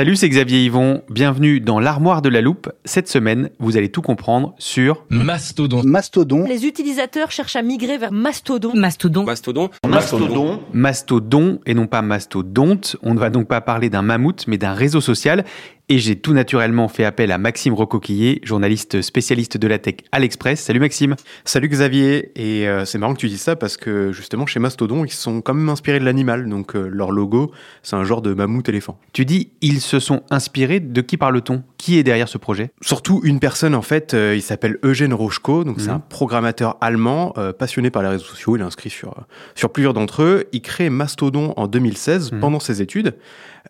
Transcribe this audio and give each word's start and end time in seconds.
Salut, 0.00 0.16
c'est 0.16 0.30
Xavier 0.30 0.64
Yvon. 0.64 1.02
Bienvenue 1.10 1.60
dans 1.60 1.78
l'armoire 1.78 2.22
de 2.22 2.30
la 2.30 2.40
loupe. 2.40 2.72
Cette 2.86 3.06
semaine, 3.06 3.50
vous 3.58 3.76
allez 3.76 3.90
tout 3.90 4.00
comprendre 4.00 4.54
sur 4.56 5.04
Mastodon. 5.10 5.82
Mastodon. 5.84 6.46
Les 6.48 6.64
utilisateurs 6.64 7.30
cherchent 7.30 7.56
à 7.56 7.60
migrer 7.60 7.98
vers 7.98 8.10
Mastodon. 8.10 8.72
Mastodon. 8.74 9.24
Mastodon. 9.24 9.68
Mastodon. 9.86 10.60
Mastodon 10.72 11.60
et 11.66 11.74
non 11.74 11.86
pas 11.86 12.00
mastodonte. 12.00 12.96
On 13.02 13.12
ne 13.12 13.18
va 13.18 13.28
donc 13.28 13.46
pas 13.46 13.60
parler 13.60 13.90
d'un 13.90 14.00
mammouth, 14.00 14.46
mais 14.46 14.56
d'un 14.56 14.72
réseau 14.72 15.02
social. 15.02 15.44
Et 15.92 15.98
j'ai 15.98 16.14
tout 16.14 16.34
naturellement 16.34 16.86
fait 16.86 17.04
appel 17.04 17.32
à 17.32 17.38
Maxime 17.38 17.74
Recoquillier, 17.74 18.40
journaliste 18.44 19.02
spécialiste 19.02 19.56
de 19.56 19.66
la 19.66 19.80
tech 19.80 19.96
à 20.12 20.20
l'Express. 20.20 20.60
Salut 20.60 20.78
Maxime. 20.78 21.16
Salut 21.44 21.68
Xavier. 21.68 22.30
Et 22.36 22.68
euh, 22.68 22.84
c'est 22.84 22.96
marrant 22.96 23.12
que 23.12 23.18
tu 23.18 23.26
dises 23.26 23.40
ça 23.40 23.56
parce 23.56 23.76
que 23.76 24.12
justement 24.12 24.46
chez 24.46 24.60
Mastodon, 24.60 25.04
ils 25.04 25.10
sont 25.10 25.40
quand 25.40 25.52
même 25.52 25.68
inspirés 25.68 25.98
de 25.98 26.04
l'animal. 26.04 26.48
Donc 26.48 26.76
euh, 26.76 26.86
leur 26.86 27.10
logo, 27.10 27.50
c'est 27.82 27.96
un 27.96 28.04
genre 28.04 28.22
de 28.22 28.32
mammouth 28.34 28.68
éléphant. 28.68 29.00
Tu 29.12 29.24
dis 29.24 29.50
ils 29.62 29.80
se 29.80 29.98
sont 29.98 30.22
inspirés. 30.30 30.78
De 30.78 31.00
qui 31.00 31.16
parle-t-on? 31.16 31.64
Qui 31.76 31.98
est 31.98 32.04
derrière 32.04 32.28
ce 32.28 32.38
projet? 32.38 32.70
Surtout 32.82 33.20
une 33.24 33.40
personne 33.40 33.74
en 33.74 33.82
fait, 33.82 34.14
euh, 34.14 34.36
il 34.36 34.42
s'appelle 34.42 34.78
Eugène 34.84 35.12
Rochko. 35.12 35.64
Donc 35.64 35.80
c'est 35.80 35.88
Mhm. 35.88 35.96
un 35.96 35.98
programmateur 35.98 36.76
allemand 36.80 37.34
passionné 37.58 37.90
par 37.90 38.02
les 38.04 38.10
réseaux 38.10 38.26
sociaux. 38.26 38.54
Il 38.56 38.60
est 38.60 38.64
inscrit 38.64 38.90
sur, 38.90 39.12
sur 39.56 39.72
plusieurs 39.72 39.94
d'entre 39.94 40.22
eux. 40.22 40.44
Il 40.52 40.62
crée 40.62 40.88
Mastodon 40.88 41.52
en 41.56 41.66
2016 41.66 42.30
Mhm. 42.30 42.38
pendant 42.38 42.60
ses 42.60 42.80
études. 42.80 43.16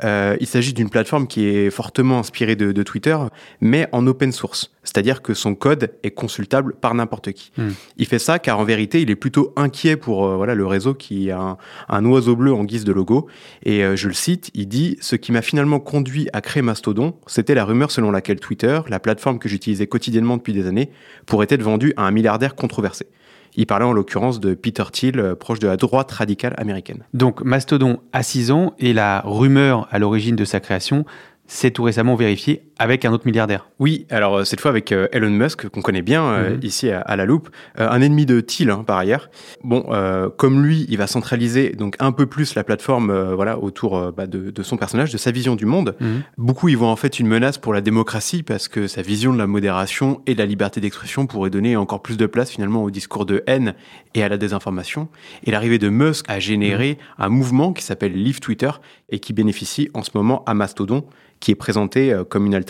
Euh, 0.05 0.37
il 0.41 0.47
s'agit 0.47 0.73
d'une 0.73 0.91
plateforme 0.91 1.27
qui 1.27 1.47
est 1.47 1.70
fortement 1.70 2.19
inspirée 2.19 2.56
de, 2.56 2.73
de 2.73 2.83
Twitter, 2.83 3.17
mais 3.61 3.89
en 3.93 4.07
open 4.07 4.33
source. 4.33 4.73
C'est-à-dire 4.83 5.20
que 5.20 5.34
son 5.34 5.55
code 5.55 5.92
est 6.03 6.11
consultable 6.11 6.75
par 6.75 6.95
n'importe 6.95 7.33
qui. 7.33 7.53
Mhm. 7.59 7.75
Il 7.98 8.07
fait 8.07 8.19
ça 8.19 8.39
car 8.39 8.59
en 8.59 8.65
vérité, 8.65 9.03
il 9.03 9.11
est 9.11 9.17
plutôt 9.17 9.53
inquiet 9.57 9.97
pour 9.97 10.27
euh, 10.27 10.37
voilà, 10.37 10.55
le 10.55 10.67
réseau 10.67 10.95
qui 10.95 11.30
a 11.30 11.39
un, 11.39 11.57
un 11.89 12.05
oiseau 12.07 12.35
bleu 12.35 12.52
en 12.55 12.64
guise 12.64 12.85
de 12.85 12.92
logo. 12.92 13.27
Et 13.64 13.85
euh, 13.85 13.97
je 13.97 14.08
le 14.08 14.14
cite, 14.14 14.51
il 14.55 14.69
dit 14.69 14.97
Ce 15.01 15.17
qui 15.17 15.33
m'a 15.33 15.42
finalement 15.42 15.80
conduit 15.80 16.29
à 16.33 16.41
créer 16.41 16.63
Mastodon, 16.63 17.14
c'était 17.27 17.55
la 17.55 17.64
rumeur 17.64 17.91
selon 17.91 18.11
laquelle 18.11 18.41
Twitter, 18.41 18.80
la 18.89 19.01
plateforme 19.01 19.39
que 19.39 19.48
j'utilisais 19.48 19.86
quotidiennement 19.86 20.36
depuis 20.36 20.53
des 20.53 20.67
années, 20.67 20.91
pourrait 21.27 21.48
être 21.51 21.63
vendue 21.63 21.92
à 21.97 22.05
un 22.05 22.11
milliardaire 22.11 22.55
controversé. 22.55 23.07
Il 23.56 23.66
parlait 23.66 23.84
en 23.84 23.92
l'occurrence 23.92 24.40
de 24.40 24.55
Peter 24.55 24.84
Thiel, 24.92 25.18
euh, 25.18 25.34
proche 25.34 25.58
de 25.58 25.66
la 25.66 25.77
droite 25.77 26.11
radicale 26.11 26.55
américaine. 26.56 27.05
Donc 27.14 27.42
Mastodon 27.42 28.00
a 28.12 28.22
6 28.22 28.50
ans 28.50 28.74
et 28.78 28.92
la 28.92 29.22
rumeur 29.24 29.88
à 29.90 29.98
l'origine 29.98 30.36
de 30.36 30.44
sa 30.44 30.61
création 30.61 31.05
s'est 31.46 31.72
tout 31.72 31.83
récemment 31.83 32.14
vérifiée 32.14 32.62
avec 32.80 33.05
un 33.05 33.13
autre 33.13 33.27
milliardaire. 33.27 33.68
Oui, 33.79 34.07
alors 34.11 34.39
euh, 34.39 34.45
cette 34.45 34.61
fois 34.61 34.70
avec 34.70 34.91
euh, 34.91 35.07
Elon 35.13 35.29
Musk, 35.30 35.68
qu'on 35.68 35.83
connaît 35.83 36.01
bien 36.02 36.24
euh, 36.24 36.55
Mhm. 36.55 36.61
ici 36.63 36.91
à, 36.91 37.01
à 37.02 37.14
la 37.14 37.27
loupe, 37.27 37.51
Euh, 37.79 37.89
un 37.89 38.01
ennemi 38.01 38.24
de 38.27 38.41
Thiel 38.41 38.70
hein, 38.70 38.83
par 38.86 38.96
ailleurs. 38.98 39.29
Bon, 39.63 39.85
euh, 39.91 40.29
comme 40.30 40.64
lui, 40.64 40.86
il 40.89 40.96
va 40.96 41.07
centraliser 41.07 41.70
donc 41.70 41.95
un 42.01 42.11
peu 42.11 42.24
plus 42.27 42.55
la 42.55 42.64
plateforme 42.64 43.13
voilà, 43.35 43.58
autour 43.58 44.13
bah, 44.13 44.27
de, 44.27 44.51
de 44.51 44.63
son 44.63 44.77
personnage, 44.79 45.13
de 45.13 45.18
sa 45.18 45.30
vision 45.30 45.55
du 45.57 45.67
monde. 45.67 45.95
Mhm. 46.01 46.23
Beaucoup 46.39 46.68
y 46.70 46.74
voient 46.74 46.89
en 46.89 46.96
fait 46.96 47.20
une 47.20 47.29
menace 47.29 47.58
pour 47.58 47.74
la 47.74 47.83
démocratie 47.83 48.42
parce 48.42 48.67
que 48.67 48.86
sa 48.86 49.02
vision 49.02 49.33
de 49.35 49.39
la 49.39 49.47
modération 49.47 50.23
et 50.27 50.35
de 50.35 50.39
la 50.39 50.47
liberté 50.47 50.80
d'expression 50.80 51.27
pourrait 51.27 51.51
donner 51.51 51.77
encore 51.77 52.01
plus 52.02 52.17
de 52.17 52.27
place 52.27 52.51
finalement 52.51 52.83
au 52.83 52.91
discours 52.91 53.27
de 53.27 53.45
haine 53.47 53.74
et 54.14 54.23
à 54.23 54.29
la 54.30 54.39
désinformation. 54.39 55.08
Et 55.45 55.51
l'arrivée 55.51 55.79
de 55.79 55.91
Musk 55.91 56.24
a 56.29 56.39
généré 56.41 56.97
un 57.18 57.29
mouvement 57.29 57.74
qui 57.74 57.85
s'appelle 57.85 58.14
Leave 58.14 58.41
Twitter 58.41 58.70
et 59.11 59.18
qui 59.18 59.33
bénéficie 59.35 59.91
en 59.92 60.02
ce 60.02 60.11
moment 60.14 60.42
à 60.47 60.55
Mastodon 60.55 61.05
qui 61.41 61.51
est 61.52 61.55
présenté 61.55 62.14
comme 62.29 62.45
une 62.45 62.55
alternative 62.55 62.70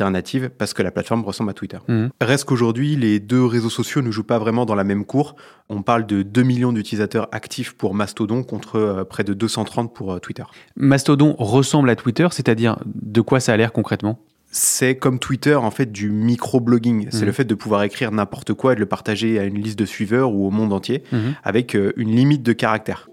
parce 0.59 0.75
que 0.75 0.83
la 0.83 0.91
plateforme 0.91 1.25
ressemble 1.25 1.51
à 1.51 1.53
Twitter. 1.55 1.79
Mhm. 1.89 2.11
Reste 2.21 2.45
qu'aujourd'hui, 2.45 2.97
les 2.97 3.21
deux 3.21 3.45
réseaux 3.45 3.71
sociaux 3.71 4.03
ne 4.03 4.11
jouent 4.11 4.25
pas 4.25 4.39
vraiment 4.39 4.65
dans 4.67 4.75
la 4.75 4.85
même 4.85 5.05
cour. 5.05 5.37
On 5.69 5.83
parle 5.83 6.07
de 6.07 6.23
2 6.23 6.43
millions 6.43 6.73
d'utilisateurs 6.73 7.29
actifs 7.33 7.73
pour 7.75 7.95
Mastodon 7.95 8.43
contre 8.43 8.77
euh, 8.77 9.05
près 9.05 9.25
de 9.25 9.35
230 9.35 9.95
pour 9.95 10.13
euh, 10.13 10.19
Twitter. 10.19 10.45
Mastodon 10.77 11.35
ressemble 11.39 11.91
à 11.91 11.97
Twitter, 11.97 12.27
c'est-à-dire 12.31 12.79
de 12.87 13.21
quoi 13.21 13.41
ça 13.41 13.53
a 13.53 13.57
l'air 13.57 13.73
concrètement? 13.73 14.19
C'est 14.53 14.97
comme 14.97 15.21
Twitter, 15.21 15.55
en 15.55 15.71
fait, 15.71 15.93
du 15.93 16.11
micro-blogging. 16.11 17.07
C'est 17.11 17.21
Mhm. 17.21 17.27
le 17.27 17.33
fait 17.33 17.45
de 17.45 17.55
pouvoir 17.55 17.85
écrire 17.85 18.11
n'importe 18.11 18.53
quoi 18.53 18.73
et 18.73 18.75
de 18.75 18.81
le 18.81 18.87
partager 18.87 19.39
à 19.39 19.45
une 19.45 19.63
liste 19.63 19.79
de 19.79 19.85
suiveurs 19.85 20.33
ou 20.33 20.47
au 20.47 20.51
monde 20.51 20.73
entier 20.73 21.05
Mhm. 21.13 21.35
avec 21.45 21.77
euh, 21.77 21.93
une 21.97 22.11
limite 22.11 22.43
de 22.43 22.53
caractères. 22.53 23.09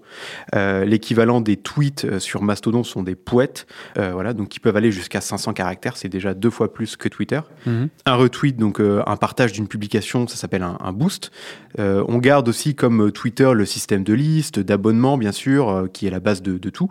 Euh, 0.54 0.84
L'équivalent 0.84 1.40
des 1.40 1.56
tweets 1.56 2.04
euh, 2.04 2.18
sur 2.18 2.42
Mastodon 2.42 2.82
sont 2.82 3.02
des 3.02 3.14
poètes, 3.14 3.66
euh, 3.98 4.12
voilà, 4.12 4.32
donc 4.32 4.48
qui 4.48 4.60
peuvent 4.60 4.76
aller 4.76 4.92
jusqu'à 4.92 5.20
500 5.20 5.52
caractères, 5.52 5.96
c'est 5.96 6.08
déjà 6.08 6.34
deux 6.34 6.50
fois 6.50 6.72
plus 6.72 6.96
que 6.96 7.08
Twitter. 7.08 7.40
Mhm. 7.66 7.88
Un 8.06 8.14
retweet, 8.14 8.56
donc 8.56 8.80
euh, 8.80 9.02
un 9.06 9.16
partage 9.16 9.52
d'une 9.52 9.68
publication, 9.68 10.26
ça 10.26 10.36
s'appelle 10.36 10.62
un, 10.62 10.78
un 10.80 10.92
boost. 10.92 11.30
On 11.78 12.18
garde 12.18 12.48
aussi 12.48 12.74
comme 12.74 13.12
Twitter 13.12 13.50
le 13.54 13.64
système 13.64 14.02
de 14.02 14.12
liste, 14.12 14.58
d'abonnement 14.58 15.16
bien 15.16 15.32
sûr, 15.32 15.88
qui 15.92 16.06
est 16.06 16.10
la 16.10 16.18
base 16.18 16.42
de, 16.42 16.58
de 16.58 16.70
tout, 16.70 16.88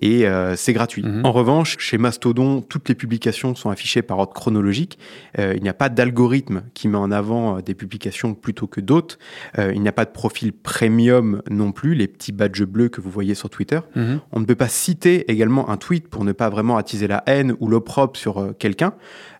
et 0.00 0.26
c'est 0.56 0.72
gratuit. 0.72 1.02
Mhm. 1.04 1.24
En 1.24 1.32
revanche, 1.32 1.76
chez 1.78 1.98
Mastodon, 1.98 2.60
toutes 2.60 2.88
les 2.88 2.94
publications 2.94 3.54
sont 3.54 3.70
affichées 3.70 4.02
par 4.02 4.18
ordre 4.18 4.32
chronologique. 4.32 4.98
Il 5.38 5.62
n'y 5.62 5.68
a 5.68 5.74
pas 5.74 5.88
d'algorithme 5.88 6.62
qui 6.74 6.88
met 6.88 6.98
en 6.98 7.12
avant 7.12 7.60
des 7.60 7.74
publications 7.74 8.34
plutôt 8.34 8.66
que 8.66 8.80
d'autres. 8.80 9.18
Il 9.58 9.80
n'y 9.80 9.88
a 9.88 9.92
pas 9.92 10.04
de 10.04 10.10
profil 10.10 10.52
premium 10.52 11.42
non 11.48 11.72
plus, 11.72 11.94
les 11.94 12.08
petits 12.08 12.32
badges 12.32 12.53
bleus 12.62 12.88
que 12.88 13.00
vous 13.00 13.10
voyez 13.10 13.34
sur 13.34 13.50
Twitter. 13.50 13.80
Mhm. 13.96 14.20
On 14.32 14.40
ne 14.40 14.44
peut 14.44 14.54
pas 14.54 14.68
citer 14.68 15.30
également 15.30 15.68
un 15.70 15.76
tweet 15.76 16.08
pour 16.08 16.24
ne 16.24 16.32
pas 16.32 16.48
vraiment 16.48 16.76
attiser 16.76 17.08
la 17.08 17.22
haine 17.26 17.56
ou 17.58 17.68
l'opprobre 17.68 18.16
sur 18.16 18.38
euh, 18.38 18.52
quelqu'un. 18.56 18.94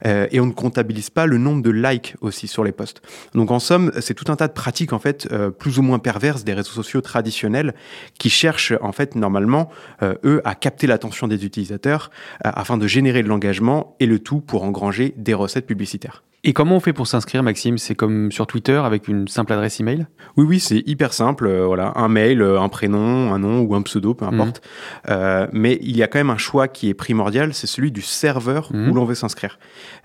Euh, 0.06 0.26
et 0.32 0.40
on 0.40 0.46
ne 0.46 0.52
comptabilise 0.52 1.10
pas 1.10 1.26
le 1.26 1.38
nombre 1.38 1.62
de 1.62 1.70
likes 1.70 2.16
aussi 2.20 2.48
sur 2.48 2.64
les 2.64 2.72
posts. 2.72 3.02
Donc 3.34 3.50
en 3.50 3.60
somme, 3.60 3.92
c'est 4.00 4.14
tout 4.14 4.30
un 4.32 4.36
tas 4.36 4.48
de 4.48 4.52
pratiques 4.52 4.92
en 4.92 4.98
fait 4.98 5.28
euh, 5.30 5.50
plus 5.50 5.78
ou 5.78 5.82
moins 5.82 5.98
perverses 5.98 6.44
des 6.44 6.54
réseaux 6.54 6.72
sociaux 6.72 7.00
traditionnels 7.00 7.74
qui 8.18 8.30
cherchent 8.30 8.74
en 8.80 8.92
fait 8.92 9.14
normalement 9.14 9.70
eux 10.02 10.40
à 10.44 10.54
capter 10.54 10.86
l'attention 10.86 11.28
des 11.28 11.44
utilisateurs 11.44 12.10
afin 12.42 12.76
de 12.76 12.86
générer 12.86 13.22
de 13.22 13.28
l'engagement 13.28 13.96
et 14.00 14.06
le 14.06 14.18
tout 14.18 14.40
pour 14.40 14.64
engranger 14.64 15.14
des 15.16 15.34
recettes 15.34 15.66
publicitaires. 15.66 16.22
Et 16.46 16.52
comment 16.52 16.76
on 16.76 16.80
fait 16.80 16.92
pour 16.92 17.06
s'inscrire, 17.06 17.42
Maxime? 17.42 17.78
C'est 17.78 17.94
comme 17.94 18.30
sur 18.30 18.46
Twitter 18.46 18.74
avec 18.76 19.08
une 19.08 19.28
simple 19.28 19.54
adresse 19.54 19.80
email? 19.80 20.06
Oui, 20.36 20.44
oui, 20.46 20.60
c'est 20.60 20.82
hyper 20.86 21.14
simple. 21.14 21.46
euh, 21.46 21.64
voilà, 21.64 21.92
un 21.96 22.08
mail, 22.08 22.42
euh, 22.42 22.60
un 22.60 22.68
prénom, 22.68 23.32
un 23.32 23.38
nom 23.38 23.60
ou 23.62 23.74
un 23.74 23.80
pseudo, 23.80 24.12
peu 24.12 24.26
importe. 24.26 24.60
Euh, 25.08 25.46
mais 25.52 25.78
il 25.80 25.96
y 25.96 26.02
a 26.02 26.06
quand 26.06 26.18
même 26.18 26.28
un 26.28 26.36
choix 26.36 26.68
qui 26.68 26.90
est 26.90 26.94
primordial, 26.94 27.54
c'est 27.54 27.66
celui 27.66 27.90
du 27.92 28.02
serveur 28.02 28.68
Mhm. 28.74 28.90
où 28.90 28.94
l'on 28.94 29.04
veut 29.06 29.14
s'inscrire 29.14 29.58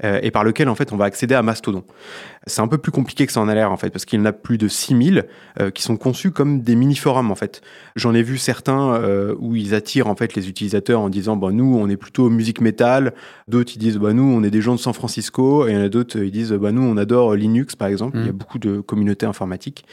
euh, 0.05 0.19
et 0.23 0.31
par 0.31 0.43
lequel 0.45 0.69
en 0.69 0.75
fait 0.75 0.93
on 0.93 0.97
va 0.97 1.05
accéder 1.05 1.35
à 1.35 1.41
Mastodon. 1.41 1.83
C'est 2.47 2.61
un 2.61 2.67
peu 2.69 2.77
plus 2.77 2.91
compliqué 2.93 3.25
que 3.25 3.33
ça 3.33 3.41
en 3.41 3.49
a 3.49 3.53
l'air 3.53 3.71
en 3.71 3.77
fait 3.77 3.89
parce 3.89 4.05
qu'il 4.05 4.17
y 4.17 4.21
en 4.21 4.25
a 4.25 4.31
plus 4.31 4.57
de 4.57 4.69
6000 4.69 5.25
euh, 5.59 5.71
qui 5.71 5.83
sont 5.83 5.97
conçus 5.97 6.31
comme 6.31 6.61
des 6.61 6.75
mini 6.75 6.95
forums 6.95 7.31
en 7.31 7.35
fait. 7.35 7.61
J'en 7.97 8.13
ai 8.13 8.23
vu 8.23 8.37
certains 8.37 9.01
où 9.39 9.55
ils 9.55 9.75
attirent 9.75 10.07
en 10.07 10.15
fait 10.15 10.35
les 10.35 10.47
utilisateurs 10.47 11.01
en 11.01 11.09
disant 11.09 11.35
bah 11.35 11.49
nous 11.51 11.77
on 11.77 11.89
est 11.89 11.97
plutôt 11.97 12.29
musique 12.29 12.61
métal, 12.61 13.13
d'autres 13.49 13.73
ils 13.75 13.79
disent 13.79 13.97
bah 13.97 14.13
nous 14.13 14.23
on 14.23 14.41
est 14.43 14.51
des 14.51 14.61
gens 14.61 14.73
de 14.75 14.79
San 14.79 14.93
Francisco 14.93 15.67
et 15.67 15.71
il 15.71 15.77
y 15.77 15.81
en 15.81 15.83
a 15.83 15.89
d'autres 15.89 16.19
ils 16.29 16.31
disent 16.31 16.53
bah 16.53 16.71
nous 16.71 16.83
on 16.83 16.95
adore 16.97 17.35
Linux 17.35 17.75
par 17.75 17.87
exemple. 17.87 18.17
Il 18.19 18.25
y 18.25 18.29
a 18.29 18.33
beaucoup 18.33 18.59
de 18.59 18.79
communautés 18.79 19.25
informatiques. 19.25 19.85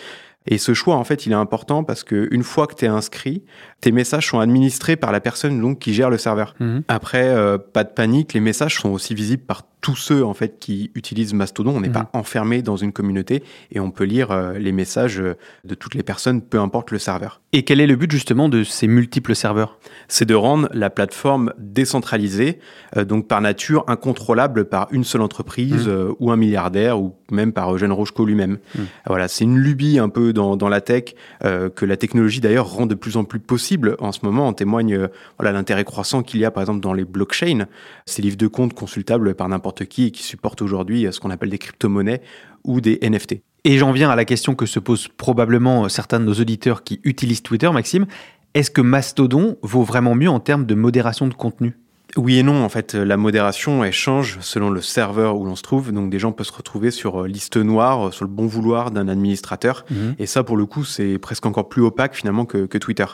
Et 0.49 0.59
ce 0.59 0.75
choix, 0.75 0.97
en 0.97 1.05
fait, 1.05 1.27
il 1.27 1.33
est 1.33 1.37
important 1.37 1.83
parce 1.83 2.05
que 2.05 2.29
une 2.31 2.45
fois 2.45 2.67
que 2.67 2.75
tu 2.75 2.85
es 2.85 2.89
inscrit, 2.89 3.43
tes 3.81 3.91
messages 3.91 4.29
sont 4.29 4.39
administrés 4.39 4.97
par 4.97 5.13
la 5.13 5.21
personne 5.21 5.61
donc 5.61 5.81
qui 5.81 5.93
gère 5.93 6.11
le 6.11 6.19
serveur. 6.19 6.55
Mhm. 6.61 6.85
Après, 6.89 7.29
euh, 7.29 7.59
pas 7.59 7.85
de 7.85 7.91
panique, 7.91 8.33
les 8.33 8.41
messages 8.41 8.77
sont 8.77 8.91
aussi 8.91 9.15
visibles 9.15 9.43
par 9.43 9.65
tous 9.87 9.95
ceux 9.95 10.25
en 10.25 10.35
fait 10.35 10.59
qui 10.59 10.91
utilisent 10.97 11.33
Mastodon. 11.33 11.77
On 11.77 11.81
n'est 11.81 11.89
pas 11.89 12.11
enfermé 12.13 12.61
dans 12.61 12.75
une 12.75 12.93
communauté 12.93 13.45
et 13.71 13.79
on 13.79 13.93
peut 13.93 14.03
lire 14.03 14.33
euh, 14.33 14.59
les 14.59 14.73
messages 14.73 15.21
euh, 15.21 15.37
de 15.63 15.77
toutes 15.77 15.95
les 15.95 16.03
personnes, 16.03 16.43
peu 16.43 16.59
importe 16.59 16.91
le 16.91 16.99
serveur. 16.99 17.41
Et 17.53 17.63
quel 17.63 17.81
est 17.81 17.87
le 17.87 17.95
but 17.95 18.11
justement 18.11 18.49
de 18.49 18.65
ces 18.65 18.89
multiples 18.89 19.37
serveurs? 19.37 19.79
C'est 20.09 20.25
de 20.25 20.35
rendre 20.35 20.69
la 20.73 20.91
plateforme 20.91 21.53
décentralisée, 21.59 22.59
euh, 22.97 23.05
donc 23.05 23.29
par 23.29 23.41
nature 23.41 23.85
incontrôlable 23.87 24.65
par 24.65 24.89
une 24.91 25.05
seule 25.05 25.23
entreprise 25.23 25.87
Mmh. 25.87 26.15
ou 26.19 26.31
un 26.31 26.37
milliardaire 26.37 27.01
ou 27.01 27.15
même 27.31 27.53
par 27.53 27.73
Eugène 27.73 27.93
Rochko 27.93 28.25
lui-même. 28.25 28.59
Mmh. 28.75 28.81
Voilà, 29.07 29.29
c'est 29.29 29.45
une 29.45 29.59
lubie 29.59 29.99
un 29.99 30.09
peu 30.09 30.33
dans, 30.33 30.57
dans 30.57 30.69
la 30.69 30.81
tech 30.81 31.15
que 31.43 31.85
la 31.85 31.97
technologie 31.97 32.41
d'ailleurs 32.41 32.69
rend 32.69 32.87
de 32.87 32.95
plus 32.95 33.17
en 33.17 33.25
plus 33.25 33.39
possible 33.39 33.97
en 34.01 34.13
ce 34.13 34.21
moment. 34.23 34.49
En 34.49 34.53
témoigne 34.53 35.09
voilà 35.39 35.53
l'intérêt 35.53 35.85
croissant 35.85 36.23
qu'il 36.23 36.41
y 36.41 36.45
a 36.45 36.51
par 36.51 36.63
exemple 36.63 36.81
dans 36.81 36.93
les 36.93 37.05
blockchains, 37.05 37.67
ces 38.07 38.23
livres 38.23 38.37
de 38.37 38.47
compte 38.47 38.75
consultables 38.75 39.35
par 39.35 39.49
n'importe 39.49 39.76
qui 39.85 40.07
et 40.07 40.11
qui 40.11 40.23
supportent 40.23 40.63
aujourd'hui 40.63 41.07
ce 41.11 41.21
qu'on 41.21 41.31
appelle 41.31 41.51
des 41.51 41.59
crypto-monnaies 41.59 42.23
ou 42.65 42.81
des 42.81 42.99
NFT. 43.03 43.37
Et 43.65 43.79
j'en 43.79 43.93
viens 43.93 44.11
à 44.11 44.17
la 44.17 44.25
question 44.25 44.55
que 44.55 44.67
se 44.67 44.79
posent 44.79 45.09
probablement 45.09 45.89
certains 45.89 46.21
de 46.21 46.25
nos 46.25 46.35
auditeurs 46.35 46.85
qui 46.85 47.01
utilisent 47.03 47.43
Twitter, 47.43 47.71
Maxime. 47.71 48.07
Est-ce 48.55 48.71
que 48.71 48.81
Mastodon 48.81 49.59
vaut 49.63 49.83
vraiment 49.83 50.15
mieux 50.15 50.31
en 50.31 50.41
termes 50.41 50.67
de 50.67 50.75
modération 50.75 51.27
de 51.27 51.35
contenu? 51.35 51.77
Oui 52.17 52.39
et 52.39 52.43
non, 52.43 52.65
en 52.65 52.69
fait, 52.69 52.95
la 52.95 53.17
modération, 53.17 53.85
elle 53.85 53.93
change 53.93 54.39
selon 54.41 54.71
le 54.71 54.81
serveur 54.81 55.37
où 55.37 55.45
l'on 55.45 55.57
se 55.57 55.63
trouve. 55.63 55.93
Donc, 55.93 56.11
des 56.11 56.19
gens 56.19 56.33
peuvent 56.33 56.47
se 56.47 56.53
retrouver 56.53 56.91
sur 56.91 57.23
euh, 57.23 57.29
liste 57.29 57.57
noire, 57.57 58.13
sur 58.13 58.25
le 58.25 58.31
bon 58.31 58.47
vouloir 58.47 58.91
d'un 58.91 59.09
administrateur. 59.09 59.85
Mhm. 59.91 60.15
Et 60.19 60.27
ça, 60.27 60.43
pour 60.43 60.57
le 60.57 60.67
coup, 60.67 60.85
c'est 60.85 61.19
presque 61.19 61.45
encore 61.47 61.69
plus 61.69 61.83
opaque 61.83 62.15
finalement 62.15 62.45
que, 62.45 62.67
que, 62.67 62.79
Twitter. 62.79 63.05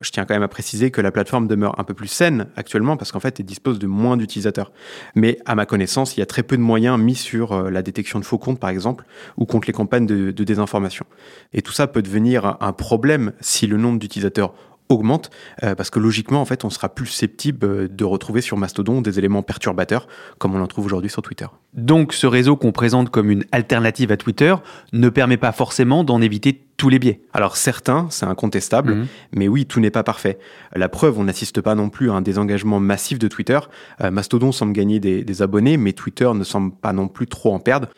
Je 0.00 0.10
tiens 0.10 0.24
quand 0.24 0.34
même 0.34 0.42
à 0.42 0.48
préciser 0.48 0.90
que 0.90 1.00
la 1.00 1.10
plateforme 1.10 1.46
demeure 1.46 1.78
un 1.78 1.84
peu 1.84 1.94
plus 1.94 2.08
saine 2.08 2.46
actuellement 2.56 2.96
parce 2.96 3.12
qu'en 3.12 3.20
fait, 3.20 3.40
elle 3.40 3.46
dispose 3.46 3.78
de 3.78 3.86
moins 3.86 4.16
d'utilisateurs. 4.16 4.72
Mais 5.14 5.38
à 5.46 5.54
ma 5.54 5.66
connaissance, 5.66 6.16
il 6.16 6.20
y 6.20 6.22
a 6.22 6.26
très 6.26 6.42
peu 6.42 6.56
de 6.56 6.62
moyens 6.62 6.98
mis 6.98 7.14
sur 7.14 7.52
euh, 7.52 7.70
la 7.70 7.82
détection 7.82 8.18
de 8.18 8.24
faux 8.24 8.38
comptes, 8.38 8.60
par 8.60 8.70
exemple, 8.70 9.04
ou 9.36 9.46
contre 9.46 9.66
les 9.68 9.72
campagnes 9.72 10.06
de, 10.06 10.30
de 10.30 10.44
désinformation. 10.44 11.06
Et 11.52 11.62
tout 11.62 11.72
ça 11.72 11.86
peut 11.86 12.02
devenir 12.02 12.56
un 12.60 12.72
problème 12.72 13.32
si 13.40 13.66
le 13.66 13.76
nombre 13.76 13.98
d'utilisateurs 13.98 14.52
augmente 14.90 15.30
euh, 15.62 15.74
parce 15.74 15.90
que 15.90 15.98
logiquement 15.98 16.40
en 16.40 16.44
fait 16.44 16.64
on 16.64 16.70
sera 16.70 16.88
plus 16.88 17.06
susceptible 17.06 17.94
de 17.94 18.04
retrouver 18.04 18.40
sur 18.40 18.56
Mastodon 18.56 19.00
des 19.00 19.18
éléments 19.18 19.42
perturbateurs 19.42 20.06
comme 20.38 20.54
on 20.54 20.60
en 20.60 20.66
trouve 20.66 20.86
aujourd'hui 20.86 21.10
sur 21.10 21.22
Twitter. 21.22 21.46
Donc 21.74 22.12
ce 22.12 22.26
réseau 22.26 22.56
qu'on 22.56 22.72
présente 22.72 23.10
comme 23.10 23.30
une 23.30 23.44
alternative 23.52 24.12
à 24.12 24.16
Twitter 24.16 24.54
ne 24.92 25.08
permet 25.08 25.36
pas 25.36 25.52
forcément 25.52 26.04
d'en 26.04 26.20
éviter 26.20 26.62
tous 26.76 26.88
les 26.88 26.98
biais. 26.98 27.20
Alors 27.34 27.56
certains, 27.58 28.06
c'est 28.10 28.24
incontestable, 28.24 28.94
Mhm. 28.94 29.06
mais 29.34 29.48
oui, 29.48 29.66
tout 29.66 29.80
n'est 29.80 29.90
pas 29.90 30.02
parfait. 30.02 30.38
La 30.74 30.88
preuve, 30.88 31.18
on 31.18 31.24
n'assiste 31.24 31.60
pas 31.60 31.74
non 31.74 31.90
plus 31.90 32.10
à 32.10 32.14
un 32.14 32.22
désengagement 32.22 32.80
massif 32.80 33.18
de 33.18 33.28
Twitter. 33.28 33.58
Euh, 34.00 34.10
Mastodon 34.10 34.50
semble 34.50 34.72
gagner 34.72 34.98
des, 34.98 35.22
des 35.22 35.42
abonnés, 35.42 35.76
mais 35.76 35.92
Twitter 35.92 36.30
ne 36.34 36.42
semble 36.42 36.72
pas 36.74 36.94
non 36.94 37.06
plus 37.06 37.26
trop 37.26 37.52
en 37.52 37.58
perdre. 37.58 37.88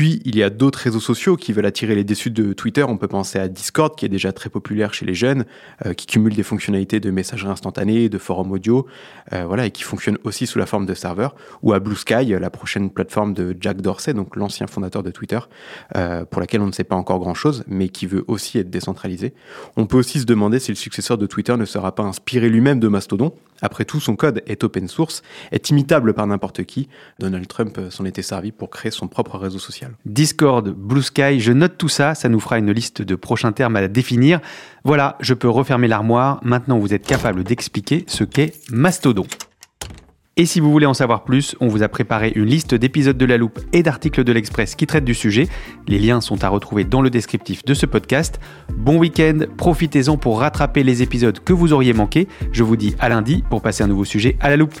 Puis, 0.00 0.22
il 0.24 0.34
y 0.34 0.42
a 0.42 0.48
d'autres 0.48 0.78
réseaux 0.78 0.98
sociaux 0.98 1.36
qui 1.36 1.52
veulent 1.52 1.66
attirer 1.66 1.94
les 1.94 2.04
déçus 2.04 2.30
de 2.30 2.54
Twitter. 2.54 2.82
On 2.84 2.96
peut 2.96 3.06
penser 3.06 3.38
à 3.38 3.48
Discord, 3.48 3.94
qui 3.94 4.06
est 4.06 4.08
déjà 4.08 4.32
très 4.32 4.48
populaire 4.48 4.94
chez 4.94 5.04
les 5.04 5.12
jeunes, 5.12 5.44
euh, 5.84 5.92
qui 5.92 6.06
cumule 6.06 6.34
des 6.34 6.42
fonctionnalités 6.42 7.00
de 7.00 7.10
messagerie 7.10 7.50
instantanée, 7.50 8.08
de 8.08 8.16
forum 8.16 8.50
audio, 8.50 8.86
euh, 9.34 9.44
voilà, 9.44 9.66
et 9.66 9.70
qui 9.70 9.82
fonctionne 9.82 10.16
aussi 10.24 10.46
sous 10.46 10.58
la 10.58 10.64
forme 10.64 10.86
de 10.86 10.94
serveur. 10.94 11.34
Ou 11.60 11.74
à 11.74 11.80
Blue 11.80 11.96
Sky, 11.96 12.24
la 12.24 12.48
prochaine 12.48 12.88
plateforme 12.88 13.34
de 13.34 13.54
Jack 13.60 13.82
Dorsey, 13.82 14.14
donc 14.14 14.36
l'ancien 14.36 14.66
fondateur 14.66 15.02
de 15.02 15.10
Twitter, 15.10 15.38
euh, 15.96 16.24
pour 16.24 16.40
laquelle 16.40 16.62
on 16.62 16.66
ne 16.66 16.72
sait 16.72 16.82
pas 16.82 16.96
encore 16.96 17.18
grand-chose, 17.18 17.62
mais 17.66 17.90
qui 17.90 18.06
veut 18.06 18.24
aussi 18.26 18.56
être 18.56 18.70
décentralisée. 18.70 19.34
On 19.76 19.84
peut 19.84 19.98
aussi 19.98 20.20
se 20.20 20.24
demander 20.24 20.60
si 20.60 20.72
le 20.72 20.76
successeur 20.76 21.18
de 21.18 21.26
Twitter 21.26 21.58
ne 21.58 21.66
sera 21.66 21.94
pas 21.94 22.04
inspiré 22.04 22.48
lui-même 22.48 22.80
de 22.80 22.88
Mastodon. 22.88 23.34
Après 23.60 23.84
tout, 23.84 24.00
son 24.00 24.16
code 24.16 24.42
est 24.46 24.64
open 24.64 24.88
source, 24.88 25.20
est 25.52 25.68
imitable 25.68 26.14
par 26.14 26.26
n'importe 26.26 26.64
qui. 26.64 26.88
Donald 27.18 27.46
Trump 27.46 27.78
s'en 27.90 28.06
était 28.06 28.22
servi 28.22 28.50
pour 28.50 28.70
créer 28.70 28.90
son 28.90 29.06
propre 29.06 29.36
réseau 29.36 29.58
social. 29.58 29.89
Discord, 30.04 30.68
Blue 30.68 31.02
Sky, 31.02 31.40
je 31.40 31.52
note 31.52 31.78
tout 31.78 31.88
ça, 31.88 32.14
ça 32.14 32.28
nous 32.28 32.40
fera 32.40 32.58
une 32.58 32.72
liste 32.72 33.02
de 33.02 33.14
prochains 33.14 33.52
termes 33.52 33.76
à 33.76 33.88
définir. 33.88 34.40
Voilà, 34.84 35.16
je 35.20 35.34
peux 35.34 35.48
refermer 35.48 35.88
l'armoire, 35.88 36.40
maintenant 36.42 36.78
vous 36.78 36.94
êtes 36.94 37.06
capable 37.06 37.44
d'expliquer 37.44 38.04
ce 38.06 38.24
qu'est 38.24 38.52
Mastodon. 38.70 39.26
Et 40.36 40.46
si 40.46 40.58
vous 40.60 40.70
voulez 40.70 40.86
en 40.86 40.94
savoir 40.94 41.24
plus, 41.24 41.54
on 41.60 41.68
vous 41.68 41.82
a 41.82 41.88
préparé 41.88 42.32
une 42.34 42.46
liste 42.46 42.74
d'épisodes 42.74 43.18
de 43.18 43.26
La 43.26 43.36
Loupe 43.36 43.60
et 43.74 43.82
d'articles 43.82 44.24
de 44.24 44.32
l'Express 44.32 44.74
qui 44.74 44.86
traitent 44.86 45.04
du 45.04 45.12
sujet. 45.12 45.48
Les 45.86 45.98
liens 45.98 46.22
sont 46.22 46.42
à 46.44 46.48
retrouver 46.48 46.84
dans 46.84 47.02
le 47.02 47.10
descriptif 47.10 47.62
de 47.64 47.74
ce 47.74 47.84
podcast. 47.84 48.40
Bon 48.74 48.96
week-end, 48.96 49.40
profitez-en 49.58 50.16
pour 50.16 50.40
rattraper 50.40 50.82
les 50.82 51.02
épisodes 51.02 51.38
que 51.40 51.52
vous 51.52 51.74
auriez 51.74 51.92
manqués. 51.92 52.26
Je 52.52 52.62
vous 52.62 52.76
dis 52.76 52.94
à 53.00 53.10
lundi 53.10 53.44
pour 53.50 53.60
passer 53.60 53.82
un 53.82 53.88
nouveau 53.88 54.06
sujet 54.06 54.38
à 54.40 54.48
La 54.48 54.56
Loupe. 54.56 54.80